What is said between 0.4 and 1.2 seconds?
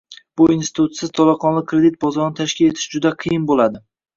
institutsiz